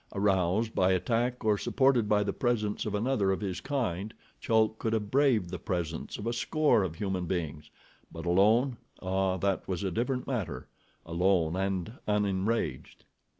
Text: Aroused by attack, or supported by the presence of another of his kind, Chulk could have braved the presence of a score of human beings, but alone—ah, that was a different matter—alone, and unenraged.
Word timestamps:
Aroused 0.15 0.73
by 0.73 0.93
attack, 0.93 1.45
or 1.45 1.59
supported 1.59 2.09
by 2.09 2.23
the 2.23 2.33
presence 2.33 2.87
of 2.87 2.95
another 2.95 3.29
of 3.31 3.41
his 3.41 3.61
kind, 3.61 4.15
Chulk 4.39 4.79
could 4.79 4.93
have 4.93 5.11
braved 5.11 5.51
the 5.51 5.59
presence 5.59 6.17
of 6.17 6.25
a 6.25 6.33
score 6.33 6.81
of 6.81 6.95
human 6.95 7.25
beings, 7.27 7.69
but 8.11 8.25
alone—ah, 8.25 9.37
that 9.37 9.67
was 9.67 9.83
a 9.83 9.91
different 9.91 10.25
matter—alone, 10.25 11.55
and 11.55 11.99
unenraged. 12.07 13.05